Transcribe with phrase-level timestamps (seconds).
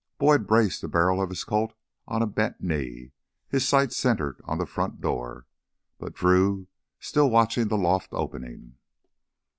[0.17, 1.75] Boyd braced the barrel of his Colt
[2.07, 3.11] on a bent knee,
[3.51, 5.45] its sights centered on the front door.
[5.99, 6.65] But Drew
[6.99, 8.77] still watched the loft opening.